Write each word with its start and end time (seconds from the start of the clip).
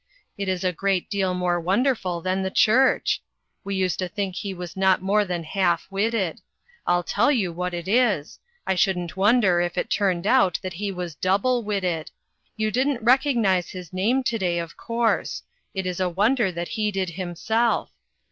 It 0.35 0.49
is 0.49 0.63
a 0.63 0.73
great 0.73 1.11
deal 1.11 1.35
more 1.35 1.59
wonderful 1.59 2.21
than 2.21 2.41
the 2.41 2.49
church! 2.49 3.21
We 3.63 3.75
used 3.75 3.99
to 3.99 4.07
think 4.07 4.35
he 4.35 4.51
was 4.51 4.75
not 4.75 5.03
more 5.03 5.25
than 5.25 5.43
half 5.43 5.85
witted. 5.91 6.41
I'll 6.87 7.03
tell 7.03 7.31
you 7.31 7.53
what 7.53 7.75
it 7.75 7.87
is: 7.87 8.39
I 8.65 8.73
shouldn't 8.73 9.15
wonder 9.15 9.61
if 9.61 9.77
it 9.77 9.91
turned 9.91 10.25
out 10.25 10.57
that 10.63 10.73
he 10.73 10.91
was 10.91 11.13
double 11.13 11.61
witted. 11.61 12.09
You 12.57 12.71
didn't 12.71 13.03
recognize 13.03 13.69
his 13.69 13.93
name 13.93 14.23
to 14.23 14.39
day, 14.39 14.57
of 14.57 14.75
course; 14.75 15.43
it 15.75 15.85
is 15.85 15.99
a 15.99 16.09
wonder 16.09 16.51
that 16.51 16.69
he 16.69 16.89
did 16.89 17.11
himself. 17.11 17.91